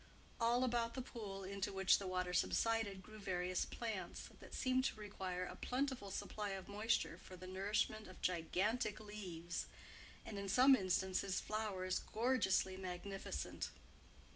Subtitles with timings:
[0.39, 4.99] All about the pool into which the water subsided grew various plants, that seemed to
[4.99, 9.67] require a plentiful supply of moisture for the nourishment of gigantic leaves,
[10.25, 13.69] and in some instances, flowers gorgeously magnificent.